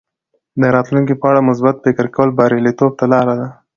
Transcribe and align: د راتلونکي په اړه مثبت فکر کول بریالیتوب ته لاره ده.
د 0.61 0.63
راتلونکي 0.75 1.13
په 1.17 1.25
اړه 1.31 1.47
مثبت 1.49 1.75
فکر 1.85 2.05
کول 2.15 2.29
بریالیتوب 2.37 2.91
ته 2.99 3.05
لاره 3.13 3.33
ده. 3.39 3.47